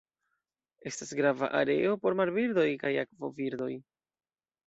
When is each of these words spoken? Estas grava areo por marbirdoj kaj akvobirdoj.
Estas 0.91 1.11
grava 1.19 1.49
areo 1.59 1.91
por 2.07 2.17
marbirdoj 2.21 2.65
kaj 2.85 2.93
akvobirdoj. 3.05 3.71